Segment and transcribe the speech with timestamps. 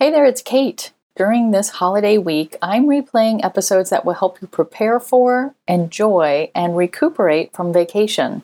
[0.00, 0.90] Hey there, it's Kate.
[1.14, 6.76] During this holiday week, I'm replaying episodes that will help you prepare for, enjoy, and
[6.76, 8.42] recuperate from vacation.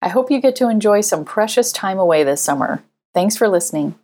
[0.00, 2.84] I hope you get to enjoy some precious time away this summer.
[3.14, 3.96] Thanks for listening.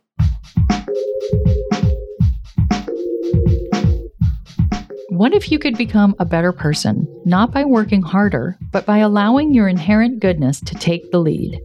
[5.07, 9.53] What if you could become a better person, not by working harder, but by allowing
[9.53, 11.61] your inherent goodness to take the lead?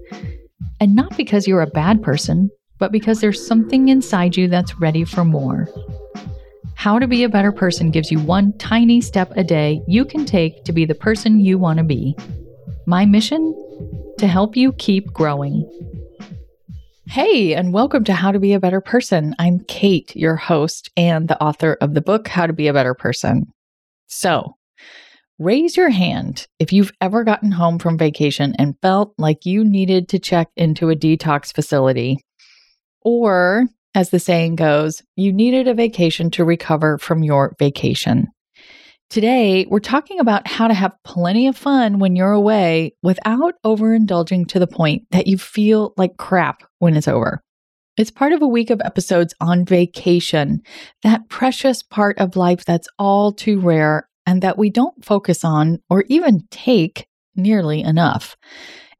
[0.78, 5.04] And not because you're a bad person, but because there's something inside you that's ready
[5.04, 5.68] for more.
[6.74, 10.24] How to be a better person gives you one tiny step a day you can
[10.24, 12.16] take to be the person you want to be.
[12.86, 13.54] My mission?
[14.18, 15.68] To help you keep growing.
[17.08, 19.34] Hey, and welcome to How to Be a Better Person.
[19.38, 22.94] I'm Kate, your host and the author of the book, How to Be a Better
[22.94, 23.46] Person.
[24.06, 24.54] So,
[25.38, 30.08] raise your hand if you've ever gotten home from vacation and felt like you needed
[30.10, 32.18] to check into a detox facility
[33.08, 38.28] or, as the saying goes, you needed a vacation to recover from your vacation.
[39.08, 44.46] Today, we're talking about how to have plenty of fun when you're away without overindulging
[44.48, 47.40] to the point that you feel like crap when it's over.
[47.96, 50.60] It's part of a week of episodes on vacation,
[51.02, 55.78] that precious part of life that's all too rare and that we don't focus on
[55.88, 58.36] or even take nearly enough.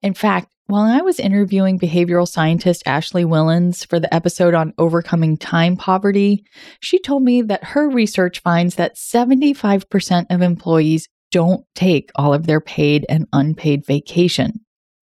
[0.00, 5.38] In fact, while I was interviewing behavioral scientist Ashley Whillans for the episode on overcoming
[5.38, 6.44] time poverty,
[6.80, 12.46] she told me that her research finds that 75% of employees don't take all of
[12.46, 14.60] their paid and unpaid vacation.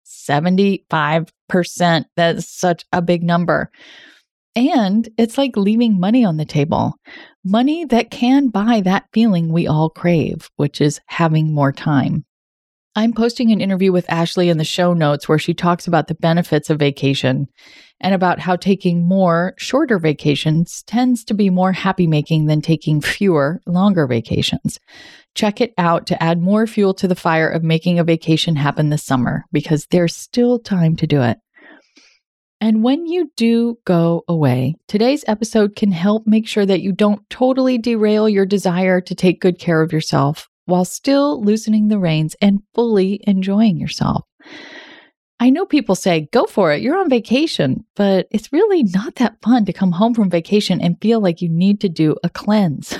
[0.05, 2.05] 75%.
[2.15, 3.69] That's such a big number.
[4.55, 6.95] And it's like leaving money on the table
[7.43, 12.25] money that can buy that feeling we all crave, which is having more time.
[12.93, 16.15] I'm posting an interview with Ashley in the show notes where she talks about the
[16.15, 17.47] benefits of vacation
[18.01, 22.99] and about how taking more shorter vacations tends to be more happy making than taking
[22.99, 24.77] fewer longer vacations.
[25.35, 28.89] Check it out to add more fuel to the fire of making a vacation happen
[28.89, 31.37] this summer because there's still time to do it.
[32.59, 37.27] And when you do go away, today's episode can help make sure that you don't
[37.29, 42.35] totally derail your desire to take good care of yourself while still loosening the reins
[42.41, 44.25] and fully enjoying yourself.
[45.39, 49.41] I know people say, go for it, you're on vacation, but it's really not that
[49.41, 52.97] fun to come home from vacation and feel like you need to do a cleanse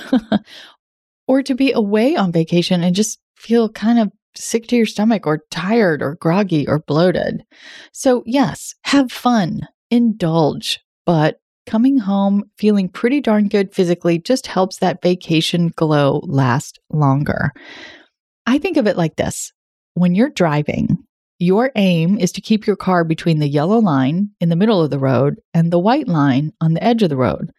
[1.28, 5.28] or to be away on vacation and just feel kind of sick to your stomach
[5.28, 7.44] or tired or groggy or bloated.
[7.92, 9.62] So, yes, have fun,
[9.92, 11.41] indulge, but
[11.72, 17.54] coming home feeling pretty darn good physically just helps that vacation glow last longer.
[18.46, 19.54] I think of it like this
[19.94, 20.98] when you're driving,
[21.40, 24.90] your aim is to keep your car between the yellow line in the middle of
[24.90, 27.52] the road and the white line on the edge of the road.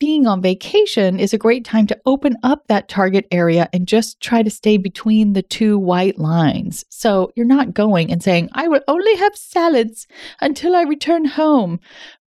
[0.00, 4.22] Being on vacation is a great time to open up that target area and just
[4.22, 6.82] try to stay between the two white lines.
[6.88, 10.06] So you're not going and saying, I will only have salads
[10.40, 11.78] until I return home.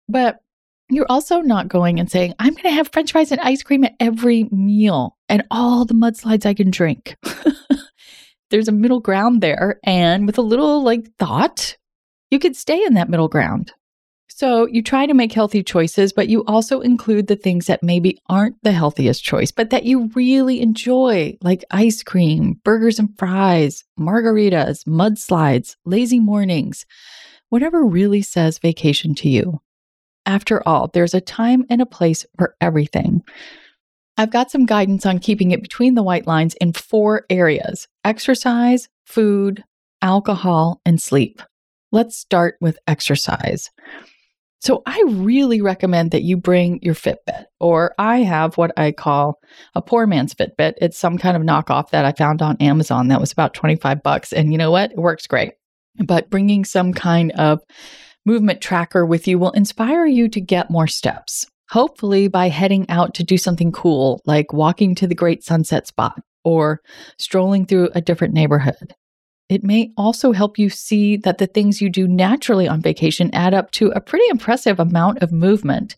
[0.09, 0.40] But
[0.89, 3.83] you're also not going and saying, I'm going to have french fries and ice cream
[3.83, 7.17] at every meal and all the mudslides I can drink.
[8.49, 9.79] There's a middle ground there.
[9.83, 11.75] And with a little like thought,
[12.31, 13.73] you could stay in that middle ground.
[14.29, 18.19] So you try to make healthy choices, but you also include the things that maybe
[18.29, 23.83] aren't the healthiest choice, but that you really enjoy, like ice cream, burgers and fries,
[23.99, 26.85] margaritas, mudslides, lazy mornings,
[27.49, 29.59] whatever really says vacation to you.
[30.27, 33.23] After all, there's a time and a place for everything.
[34.17, 38.90] I've got some guidance on keeping it between the white lines in four areas exercise,
[39.05, 39.63] food,
[40.02, 41.41] alcohol, and sleep.
[41.93, 43.72] Let's start with exercise.
[44.59, 49.40] So, I really recommend that you bring your Fitbit, or I have what I call
[49.75, 50.73] a poor man's Fitbit.
[50.81, 54.34] It's some kind of knockoff that I found on Amazon that was about 25 bucks.
[54.34, 54.91] And you know what?
[54.91, 55.53] It works great.
[56.03, 57.61] But bringing some kind of
[58.28, 61.46] movement tracker with you will inspire you to get more steps.
[61.70, 66.22] Hopefully, by heading out to do something cool, like walking to the great sunset spot
[66.44, 66.82] or
[67.18, 68.94] strolling through a different neighborhood.
[69.50, 73.53] It may also help you see that the things you do naturally on vacation add
[73.53, 75.96] up to a pretty impressive amount of movement.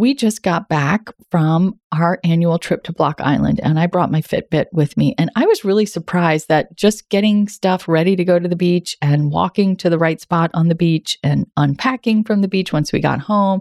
[0.00, 4.22] We just got back from our annual trip to Block Island and I brought my
[4.22, 5.14] Fitbit with me.
[5.18, 8.96] And I was really surprised that just getting stuff ready to go to the beach
[9.02, 12.92] and walking to the right spot on the beach and unpacking from the beach once
[12.92, 13.60] we got home,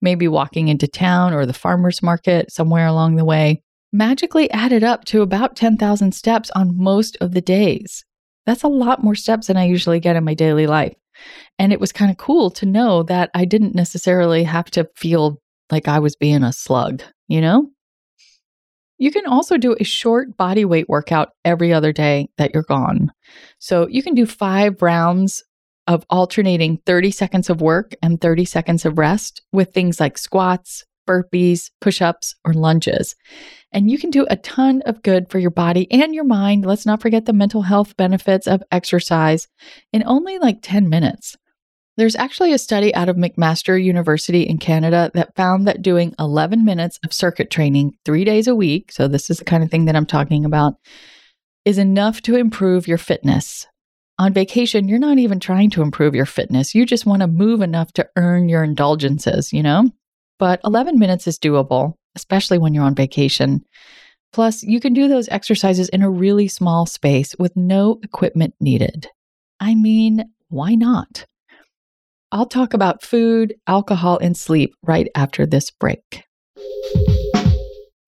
[0.00, 3.60] maybe walking into town or the farmer's market somewhere along the way,
[3.92, 8.04] magically added up to about 10,000 steps on most of the days.
[8.46, 10.94] That's a lot more steps than I usually get in my daily life.
[11.58, 15.41] And it was kind of cool to know that I didn't necessarily have to feel
[15.72, 17.70] like I was being a slug, you know?
[18.98, 23.10] You can also do a short body weight workout every other day that you're gone.
[23.58, 25.42] So you can do five rounds
[25.88, 30.84] of alternating 30 seconds of work and 30 seconds of rest with things like squats,
[31.08, 33.16] burpees, push ups, or lunges.
[33.72, 36.64] And you can do a ton of good for your body and your mind.
[36.64, 39.48] Let's not forget the mental health benefits of exercise
[39.92, 41.36] in only like 10 minutes.
[41.98, 46.64] There's actually a study out of McMaster University in Canada that found that doing 11
[46.64, 49.84] minutes of circuit training three days a week, so this is the kind of thing
[49.84, 50.74] that I'm talking about,
[51.66, 53.66] is enough to improve your fitness.
[54.18, 56.74] On vacation, you're not even trying to improve your fitness.
[56.74, 59.90] You just want to move enough to earn your indulgences, you know?
[60.38, 63.64] But 11 minutes is doable, especially when you're on vacation.
[64.32, 69.08] Plus, you can do those exercises in a really small space with no equipment needed.
[69.60, 71.26] I mean, why not?
[72.34, 76.24] I'll talk about food, alcohol, and sleep right after this break.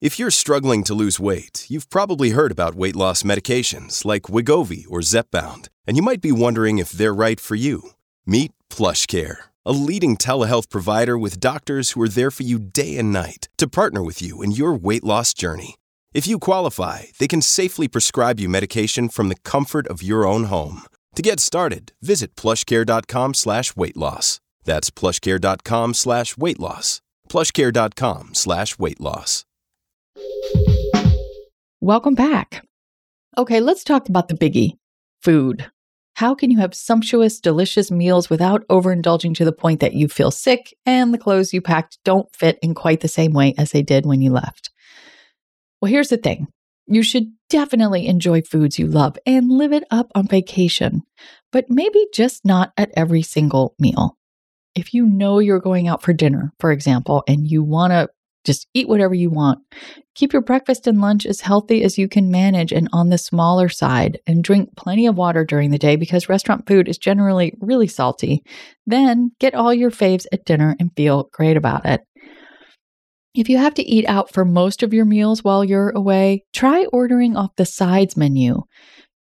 [0.00, 4.86] If you're struggling to lose weight, you've probably heard about weight loss medications like Wegovy
[4.88, 7.90] or Zepbound, and you might be wondering if they're right for you.
[8.24, 9.36] Meet PlushCare,
[9.66, 13.68] a leading telehealth provider with doctors who are there for you day and night to
[13.68, 15.74] partner with you in your weight loss journey.
[16.14, 20.44] If you qualify, they can safely prescribe you medication from the comfort of your own
[20.44, 20.84] home.
[21.14, 24.40] To get started, visit plushcare.com slash weight loss.
[24.64, 27.00] That's plushcare.com slash weight loss.
[27.28, 29.44] Plushcare.com slash weight loss.
[31.80, 32.66] Welcome back.
[33.38, 34.78] Okay, let's talk about the biggie
[35.22, 35.70] food.
[36.14, 40.30] How can you have sumptuous, delicious meals without overindulging to the point that you feel
[40.30, 43.82] sick and the clothes you packed don't fit in quite the same way as they
[43.82, 44.70] did when you left?
[45.80, 46.48] Well, here's the thing
[46.86, 51.02] you should definitely enjoy foods you love and live it up on vacation,
[51.52, 54.18] but maybe just not at every single meal.
[54.74, 58.08] If you know you're going out for dinner, for example, and you want to
[58.44, 59.60] just eat whatever you want,
[60.16, 63.68] keep your breakfast and lunch as healthy as you can manage and on the smaller
[63.68, 67.86] side, and drink plenty of water during the day because restaurant food is generally really
[67.86, 68.42] salty.
[68.84, 72.00] Then get all your faves at dinner and feel great about it.
[73.34, 76.84] If you have to eat out for most of your meals while you're away, try
[76.92, 78.62] ordering off the sides menu.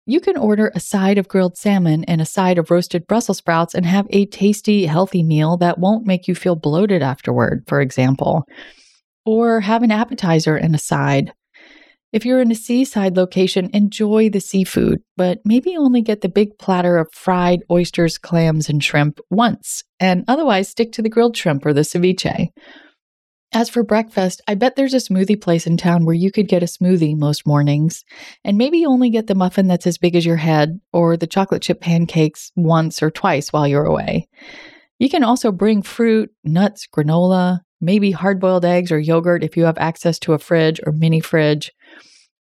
[0.04, 3.74] You can order a side of grilled salmon and a side of roasted Brussels sprouts
[3.74, 8.44] and have a tasty, healthy meal that won't make you feel bloated afterward, for example.
[9.24, 11.32] Or have an appetizer and a side.
[12.12, 16.58] If you're in a seaside location, enjoy the seafood, but maybe only get the big
[16.58, 21.64] platter of fried oysters, clams, and shrimp once, and otherwise stick to the grilled shrimp
[21.64, 22.50] or the ceviche.
[23.56, 26.62] As for breakfast, I bet there's a smoothie place in town where you could get
[26.62, 28.04] a smoothie most mornings
[28.44, 31.62] and maybe only get the muffin that's as big as your head or the chocolate
[31.62, 34.28] chip pancakes once or twice while you're away.
[34.98, 39.64] You can also bring fruit, nuts, granola, maybe hard boiled eggs or yogurt if you
[39.64, 41.72] have access to a fridge or mini fridge.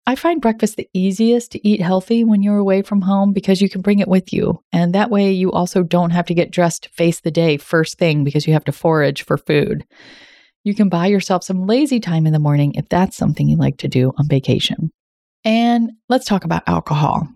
[0.09, 3.69] I find breakfast the easiest to eat healthy when you're away from home because you
[3.69, 4.61] can bring it with you.
[4.73, 7.97] And that way, you also don't have to get dressed to face the day first
[7.97, 9.85] thing because you have to forage for food.
[10.66, 13.76] You can buy yourself some lazy time in the morning if that's something you like
[13.78, 14.90] to do on vacation.
[15.44, 17.28] And let's talk about alcohol.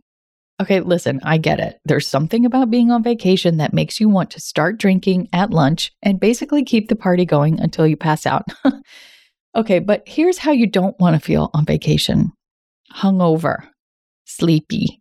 [0.60, 1.78] Okay, listen, I get it.
[1.84, 5.92] There's something about being on vacation that makes you want to start drinking at lunch
[6.02, 8.48] and basically keep the party going until you pass out.
[9.54, 12.32] okay, but here's how you don't want to feel on vacation
[12.92, 13.58] hungover,
[14.24, 15.00] sleepy,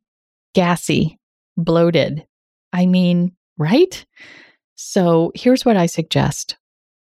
[0.53, 1.17] gassy,
[1.57, 2.27] bloated.
[2.71, 4.05] I mean, right?
[4.75, 6.57] So here's what I suggest.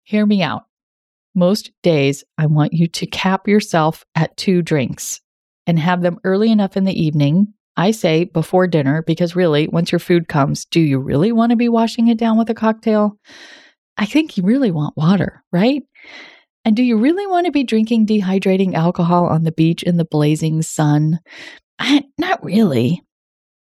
[0.05, 0.63] Hear me out.
[1.37, 5.21] Most days, I want you to cap yourself at two drinks
[5.67, 7.53] and have them early enough in the evening.
[7.75, 11.55] I say before dinner because really, once your food comes, do you really want to
[11.55, 13.19] be washing it down with a cocktail?
[13.97, 15.83] I think you really want water, right?
[16.65, 20.05] And do you really want to be drinking dehydrating alcohol on the beach in the
[20.05, 21.19] blazing sun?
[22.17, 23.03] Not really.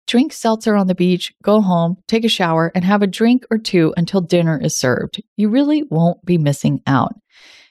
[0.06, 3.58] Drink seltzer on the beach, go home, take a shower, and have a drink or
[3.58, 5.22] two until dinner is served.
[5.36, 7.12] You really won't be missing out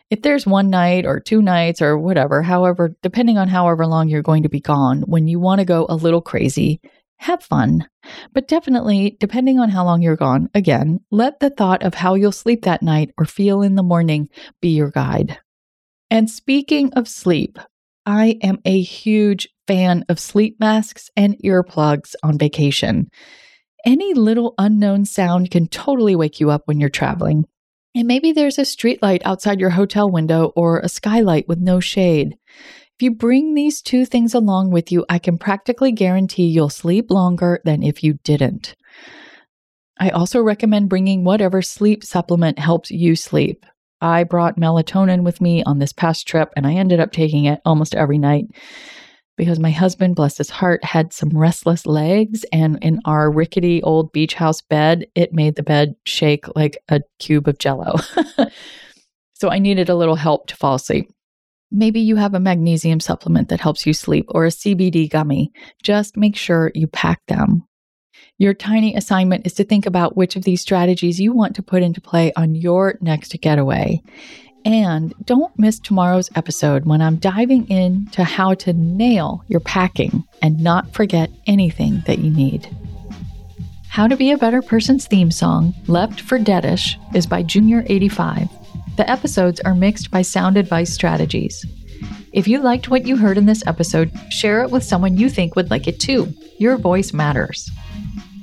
[0.09, 4.21] if there's one night or two nights or whatever, however, depending on however long you're
[4.21, 6.79] going to be gone, when you want to go a little crazy,
[7.17, 7.87] have fun.
[8.33, 12.31] But definitely, depending on how long you're gone, again, let the thought of how you'll
[12.31, 14.29] sleep that night or feel in the morning
[14.61, 15.39] be your guide.
[16.09, 17.59] And speaking of sleep,
[18.05, 23.09] I am a huge fan of sleep masks and earplugs on vacation.
[23.85, 27.45] Any little unknown sound can totally wake you up when you're traveling.
[27.97, 32.37] And maybe there's a streetlight outside your hotel window or a skylight with no shade.
[32.95, 37.09] If you bring these two things along with you, I can practically guarantee you'll sleep
[37.09, 38.75] longer than if you didn't.
[39.99, 43.65] I also recommend bringing whatever sleep supplement helps you sleep.
[43.99, 47.61] I brought melatonin with me on this past trip and I ended up taking it
[47.65, 48.45] almost every night
[49.37, 52.43] because my husband, bless his heart, had some restless legs.
[52.51, 57.01] And in our rickety old beach house bed, it made the bed shake like a
[57.19, 57.95] cube of jello.
[59.35, 61.09] so I needed a little help to fall asleep.
[61.71, 65.51] Maybe you have a magnesium supplement that helps you sleep or a CBD gummy.
[65.83, 67.63] Just make sure you pack them.
[68.39, 71.83] Your tiny assignment is to think about which of these strategies you want to put
[71.83, 74.01] into play on your next getaway.
[74.67, 80.59] And don't miss tomorrow's episode when I'm diving into how to nail your packing and
[80.61, 82.67] not forget anything that you need.
[83.87, 88.49] How to Be a Better Person's theme song, Left for Deadish, is by Junior85.
[88.97, 91.65] The episodes are mixed by Sound Advice Strategies.
[92.33, 95.55] If you liked what you heard in this episode, share it with someone you think
[95.55, 96.33] would like it too.
[96.59, 97.71] Your voice matters.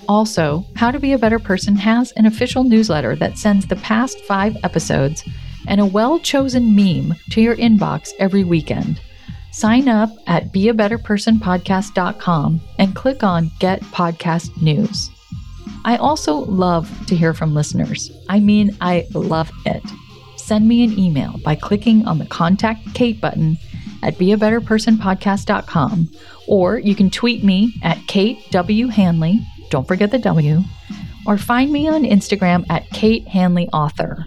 [0.08, 4.20] Also, How to Be a Better Person has an official newsletter that sends the past
[4.20, 5.22] five episodes
[5.66, 9.00] and a well chosen meme to your inbox every weekend.
[9.52, 15.10] Sign up at beabetterpersonpodcast.com and click on Get Podcast News.
[15.84, 18.10] I also love to hear from listeners.
[18.28, 19.82] I mean, I love it.
[20.36, 23.56] Send me an email by clicking on the Contact Kate button
[24.02, 26.10] at beabetterpersonpodcast.com
[26.46, 28.88] or you can tweet me at Kate W.
[28.88, 29.40] Hanley,
[29.70, 30.60] don't forget the W,
[31.26, 34.26] or find me on Instagram at Kate Hanley Author.